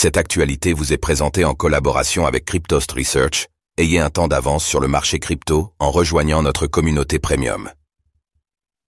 Cette 0.00 0.16
actualité 0.16 0.74
vous 0.74 0.92
est 0.92 0.96
présentée 0.96 1.44
en 1.44 1.54
collaboration 1.54 2.24
avec 2.24 2.44
Cryptost 2.44 2.92
Research. 2.92 3.48
Ayez 3.78 3.98
un 3.98 4.10
temps 4.10 4.28
d'avance 4.28 4.64
sur 4.64 4.78
le 4.78 4.86
marché 4.86 5.18
crypto 5.18 5.72
en 5.80 5.90
rejoignant 5.90 6.40
notre 6.40 6.68
communauté 6.68 7.18
premium. 7.18 7.68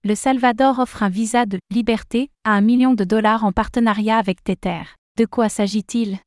Le 0.04 0.14
Salvador 0.14 0.78
offre 0.78 1.02
un 1.02 1.08
visa 1.08 1.46
de 1.46 1.58
liberté 1.72 2.30
à 2.44 2.52
un 2.52 2.60
million 2.60 2.94
de 2.94 3.02
dollars 3.02 3.42
en 3.42 3.50
partenariat 3.50 4.18
avec 4.18 4.44
Tether. 4.44 4.82
De 5.18 5.24
quoi 5.24 5.48
s'agit-il? 5.48 6.20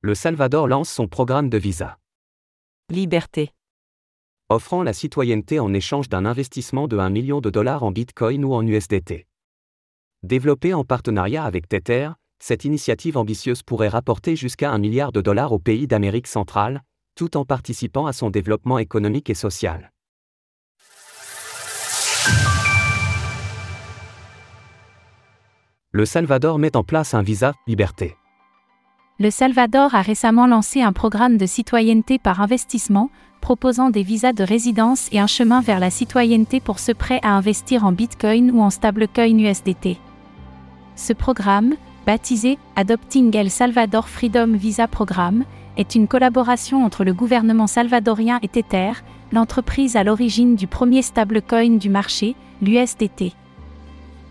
Le 0.00 0.14
Salvador 0.14 0.68
lance 0.68 0.88
son 0.88 1.06
programme 1.06 1.50
de 1.50 1.58
visa. 1.58 1.98
Liberté. 2.88 3.50
Offrant 4.48 4.82
la 4.82 4.94
citoyenneté 4.94 5.60
en 5.60 5.74
échange 5.74 6.08
d'un 6.08 6.24
investissement 6.24 6.88
de 6.88 6.96
1 6.96 7.10
million 7.10 7.42
de 7.42 7.50
dollars 7.50 7.82
en 7.82 7.90
Bitcoin 7.90 8.42
ou 8.46 8.54
en 8.54 8.66
USDT. 8.66 9.26
Développée 10.22 10.72
en 10.72 10.82
partenariat 10.82 11.44
avec 11.44 11.68
Tether, 11.68 12.12
cette 12.42 12.64
initiative 12.64 13.16
ambitieuse 13.16 13.62
pourrait 13.62 13.86
rapporter 13.86 14.34
jusqu'à 14.34 14.72
un 14.72 14.78
milliard 14.78 15.12
de 15.12 15.20
dollars 15.20 15.52
aux 15.52 15.60
pays 15.60 15.86
d'Amérique 15.86 16.26
centrale, 16.26 16.82
tout 17.14 17.36
en 17.36 17.44
participant 17.44 18.06
à 18.06 18.12
son 18.12 18.30
développement 18.30 18.78
économique 18.78 19.30
et 19.30 19.34
social. 19.34 19.92
Le 25.92 26.04
Salvador 26.04 26.58
met 26.58 26.76
en 26.76 26.82
place 26.82 27.14
un 27.14 27.22
visa 27.22 27.52
liberté. 27.68 28.16
Le 29.20 29.30
Salvador 29.30 29.94
a 29.94 30.02
récemment 30.02 30.48
lancé 30.48 30.82
un 30.82 30.92
programme 30.92 31.36
de 31.36 31.46
citoyenneté 31.46 32.18
par 32.18 32.40
investissement, 32.40 33.08
proposant 33.40 33.90
des 33.90 34.02
visas 34.02 34.32
de 34.32 34.42
résidence 34.42 35.08
et 35.12 35.20
un 35.20 35.28
chemin 35.28 35.60
vers 35.60 35.78
la 35.78 35.90
citoyenneté 35.90 36.58
pour 36.58 36.80
ceux 36.80 36.94
prêts 36.94 37.20
à 37.22 37.36
investir 37.36 37.84
en 37.84 37.92
Bitcoin 37.92 38.50
ou 38.50 38.62
en 38.62 38.70
stablecoin 38.70 39.38
USDT. 39.38 39.96
Ce 40.96 41.12
programme, 41.12 41.76
baptisé 42.06 42.58
Adopting 42.76 43.34
El 43.36 43.50
Salvador 43.50 44.08
Freedom 44.08 44.52
Visa 44.54 44.88
Programme, 44.88 45.44
est 45.76 45.94
une 45.94 46.08
collaboration 46.08 46.84
entre 46.84 47.04
le 47.04 47.14
gouvernement 47.14 47.66
salvadorien 47.66 48.38
et 48.42 48.48
Tether, 48.48 48.92
l'entreprise 49.32 49.96
à 49.96 50.04
l'origine 50.04 50.54
du 50.54 50.66
premier 50.66 51.02
stablecoin 51.02 51.78
du 51.78 51.88
marché, 51.88 52.34
l'USDT. 52.60 53.32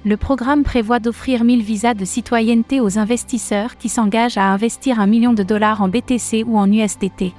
Le 0.04 0.18
programme 0.18 0.64
prévoit 0.64 1.00
d'offrir 1.00 1.44
1000 1.44 1.62
visas 1.62 1.94
de 1.94 2.06
citoyenneté 2.06 2.80
aux 2.80 2.98
investisseurs 2.98 3.78
qui 3.78 3.90
s'engagent 3.90 4.38
à 4.38 4.52
investir 4.52 5.00
un 5.00 5.08
million 5.08 5.34
de 5.34 5.44
dollars 5.44 5.82
en 5.82 5.90
BTC 5.90 6.44
ou 6.46 6.58
en 6.58 6.72
USDT. 6.72 7.34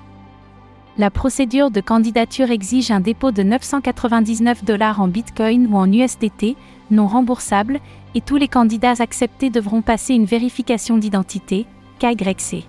La 0.99 1.11
procédure 1.11 1.71
de 1.71 1.81
candidature 1.81 2.51
exige 2.51 2.91
un 2.91 3.01
dépôt 3.01 3.33
de 3.33 3.43
999 3.43 4.65
dollars 4.65 5.01
en 5.01 5.09
Bitcoin 5.09 5.67
ou 5.69 5.77
en 5.77 5.91
USDT, 5.91 6.55
non 6.91 7.07
remboursable, 7.07 7.81
et 8.15 8.21
tous 8.21 8.37
les 8.37 8.49
candidats 8.49 8.95
acceptés 8.99 9.49
devront 9.49 9.81
passer 9.81 10.13
une 10.13 10.27
vérification 10.27 10.99
d'identité, 10.99 11.65
KYC. 11.99 12.67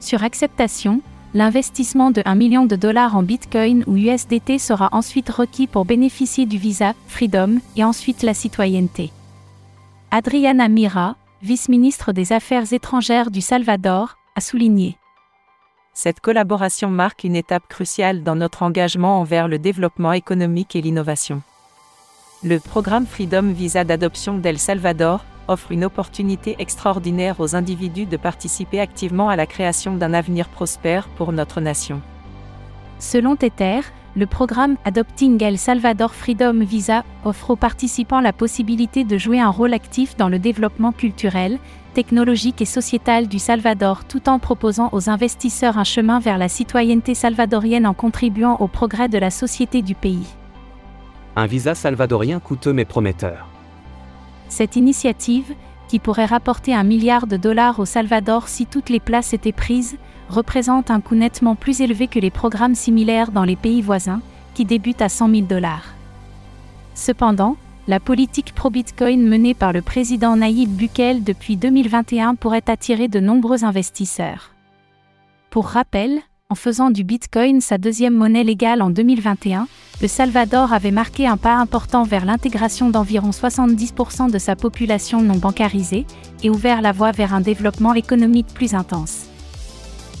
Sur 0.00 0.24
acceptation, 0.24 1.02
l'investissement 1.32 2.10
de 2.10 2.22
1 2.24 2.34
million 2.34 2.66
de 2.66 2.74
dollars 2.74 3.16
en 3.16 3.22
Bitcoin 3.22 3.84
ou 3.86 3.96
USDT 3.96 4.58
sera 4.58 4.88
ensuite 4.90 5.30
requis 5.30 5.68
pour 5.68 5.84
bénéficier 5.84 6.46
du 6.46 6.58
visa 6.58 6.94
Freedom 7.06 7.60
et 7.76 7.84
ensuite 7.84 8.24
la 8.24 8.34
citoyenneté. 8.34 9.12
Adriana 10.10 10.68
Mira, 10.68 11.14
vice-ministre 11.42 12.10
des 12.10 12.32
Affaires 12.32 12.72
étrangères 12.72 13.30
du 13.30 13.40
Salvador, 13.40 14.16
a 14.34 14.40
souligné. 14.40 14.96
Cette 16.02 16.20
collaboration 16.20 16.88
marque 16.88 17.24
une 17.24 17.36
étape 17.36 17.68
cruciale 17.68 18.22
dans 18.22 18.34
notre 18.34 18.62
engagement 18.62 19.20
envers 19.20 19.48
le 19.48 19.58
développement 19.58 20.14
économique 20.14 20.74
et 20.74 20.80
l'innovation. 20.80 21.42
Le 22.42 22.58
programme 22.58 23.04
Freedom 23.04 23.52
Visa 23.52 23.84
d'adoption 23.84 24.38
d'El 24.38 24.58
Salvador 24.58 25.26
offre 25.46 25.72
une 25.72 25.84
opportunité 25.84 26.56
extraordinaire 26.58 27.38
aux 27.38 27.54
individus 27.54 28.06
de 28.06 28.16
participer 28.16 28.80
activement 28.80 29.28
à 29.28 29.36
la 29.36 29.44
création 29.44 29.94
d'un 29.94 30.14
avenir 30.14 30.48
prospère 30.48 31.06
pour 31.18 31.34
notre 31.34 31.60
nation. 31.60 32.00
Selon 32.98 33.36
Tether, 33.36 33.80
le 34.16 34.24
programme 34.24 34.78
Adopting 34.86 35.42
El 35.42 35.58
Salvador 35.58 36.14
Freedom 36.14 36.60
Visa 36.60 37.04
offre 37.26 37.50
aux 37.50 37.56
participants 37.56 38.22
la 38.22 38.32
possibilité 38.32 39.04
de 39.04 39.18
jouer 39.18 39.38
un 39.38 39.50
rôle 39.50 39.74
actif 39.74 40.16
dans 40.16 40.30
le 40.30 40.38
développement 40.38 40.92
culturel, 40.92 41.58
technologique 41.90 42.62
et 42.62 42.66
sociétal 42.66 43.28
du 43.28 43.38
Salvador 43.38 44.04
tout 44.04 44.28
en 44.28 44.38
proposant 44.38 44.88
aux 44.92 45.10
investisseurs 45.10 45.76
un 45.76 45.84
chemin 45.84 46.18
vers 46.20 46.38
la 46.38 46.48
citoyenneté 46.48 47.14
salvadorienne 47.14 47.86
en 47.86 47.94
contribuant 47.94 48.56
au 48.60 48.68
progrès 48.68 49.08
de 49.08 49.18
la 49.18 49.30
société 49.30 49.82
du 49.82 49.94
pays. 49.94 50.26
Un 51.36 51.46
visa 51.46 51.74
salvadorien 51.74 52.40
coûteux 52.40 52.72
mais 52.72 52.84
prometteur. 52.84 53.46
Cette 54.48 54.76
initiative, 54.76 55.54
qui 55.88 55.98
pourrait 55.98 56.26
rapporter 56.26 56.74
un 56.74 56.84
milliard 56.84 57.26
de 57.26 57.36
dollars 57.36 57.80
au 57.80 57.84
Salvador 57.84 58.48
si 58.48 58.66
toutes 58.66 58.90
les 58.90 59.00
places 59.00 59.32
étaient 59.32 59.52
prises, 59.52 59.96
représente 60.28 60.90
un 60.90 61.00
coût 61.00 61.16
nettement 61.16 61.56
plus 61.56 61.80
élevé 61.80 62.06
que 62.06 62.20
les 62.20 62.30
programmes 62.30 62.76
similaires 62.76 63.32
dans 63.32 63.44
les 63.44 63.56
pays 63.56 63.82
voisins, 63.82 64.20
qui 64.54 64.64
débutent 64.64 65.02
à 65.02 65.08
100 65.08 65.30
000 65.30 65.46
dollars. 65.46 65.94
Cependant, 66.94 67.56
la 67.90 67.98
politique 67.98 68.54
pro-Bitcoin 68.54 69.26
menée 69.26 69.52
par 69.52 69.72
le 69.72 69.82
président 69.82 70.36
Nayib 70.36 70.70
Bukele 70.70 71.24
depuis 71.24 71.56
2021 71.56 72.36
pourrait 72.36 72.70
attirer 72.70 73.08
de 73.08 73.18
nombreux 73.18 73.64
investisseurs. 73.64 74.54
Pour 75.50 75.66
rappel, 75.66 76.20
en 76.50 76.54
faisant 76.54 76.90
du 76.90 77.02
Bitcoin 77.02 77.60
sa 77.60 77.78
deuxième 77.78 78.14
monnaie 78.14 78.44
légale 78.44 78.80
en 78.80 78.90
2021, 78.90 79.66
le 80.00 80.06
Salvador 80.06 80.72
avait 80.72 80.92
marqué 80.92 81.26
un 81.26 81.36
pas 81.36 81.56
important 81.56 82.04
vers 82.04 82.24
l'intégration 82.24 82.90
d'environ 82.90 83.30
70% 83.30 84.30
de 84.30 84.38
sa 84.38 84.54
population 84.54 85.20
non 85.20 85.38
bancarisée 85.38 86.06
et 86.44 86.48
ouvert 86.48 86.82
la 86.82 86.92
voie 86.92 87.10
vers 87.10 87.34
un 87.34 87.40
développement 87.40 87.94
économique 87.94 88.54
plus 88.54 88.74
intense. 88.74 89.26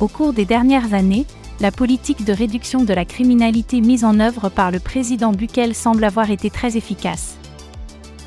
Au 0.00 0.08
cours 0.08 0.32
des 0.32 0.44
dernières 0.44 0.92
années, 0.92 1.24
la 1.60 1.70
politique 1.70 2.24
de 2.24 2.32
réduction 2.32 2.82
de 2.82 2.94
la 2.94 3.04
criminalité 3.04 3.80
mise 3.80 4.04
en 4.04 4.18
œuvre 4.18 4.48
par 4.48 4.72
le 4.72 4.80
président 4.80 5.30
Bukele 5.30 5.76
semble 5.76 6.02
avoir 6.02 6.32
été 6.32 6.50
très 6.50 6.76
efficace. 6.76 7.36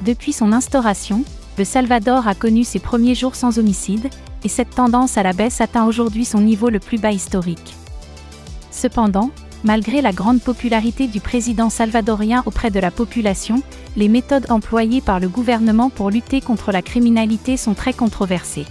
Depuis 0.05 0.33
son 0.33 0.51
instauration, 0.51 1.23
le 1.57 1.63
Salvador 1.63 2.27
a 2.27 2.35
connu 2.35 2.65
ses 2.65 2.79
premiers 2.79 3.15
jours 3.15 3.35
sans 3.35 3.57
homicide, 3.57 4.09
et 4.43 4.49
cette 4.49 4.71
tendance 4.71 5.17
à 5.17 5.23
la 5.23 5.31
baisse 5.31 5.61
atteint 5.61 5.85
aujourd'hui 5.85 6.25
son 6.25 6.41
niveau 6.41 6.69
le 6.69 6.79
plus 6.79 6.99
bas 6.99 7.11
historique. 7.11 7.75
Cependant, 8.69 9.31
malgré 9.63 10.01
la 10.01 10.11
grande 10.11 10.41
popularité 10.41 11.07
du 11.07 11.21
président 11.21 11.69
salvadorien 11.69 12.43
auprès 12.45 12.69
de 12.69 12.81
la 12.81 12.91
population, 12.91 13.61
les 13.95 14.09
méthodes 14.09 14.47
employées 14.49 14.99
par 14.99 15.21
le 15.21 15.29
gouvernement 15.29 15.89
pour 15.89 16.09
lutter 16.09 16.41
contre 16.41 16.73
la 16.73 16.81
criminalité 16.81 17.55
sont 17.55 17.73
très 17.73 17.93
controversées. 17.93 18.65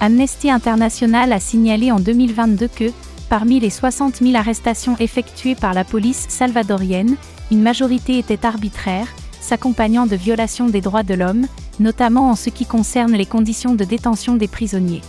Amnesty 0.00 0.50
International 0.50 1.32
a 1.32 1.38
signalé 1.38 1.92
en 1.92 2.00
2022 2.00 2.66
que, 2.66 2.90
parmi 3.28 3.60
les 3.60 3.70
60 3.70 4.16
000 4.16 4.34
arrestations 4.34 4.96
effectuées 4.98 5.54
par 5.54 5.74
la 5.74 5.84
police 5.84 6.26
salvadorienne, 6.28 7.14
une 7.52 7.62
majorité 7.62 8.18
était 8.18 8.44
arbitraire, 8.44 9.06
s'accompagnant 9.44 10.06
de 10.06 10.16
violations 10.16 10.68
des 10.68 10.80
droits 10.80 11.02
de 11.02 11.14
l'homme, 11.14 11.46
notamment 11.78 12.30
en 12.30 12.34
ce 12.34 12.50
qui 12.50 12.64
concerne 12.64 13.12
les 13.12 13.26
conditions 13.26 13.74
de 13.74 13.84
détention 13.84 14.36
des 14.36 14.48
prisonniers. 14.48 15.02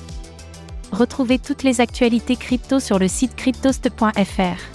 Retrouvez 0.92 1.40
toutes 1.40 1.64
les 1.64 1.82
actualités 1.82 2.36
crypto 2.36 2.80
sur 2.80 3.00
le 3.00 3.08
site 3.08 3.36
cryptost.fr. 3.36 4.75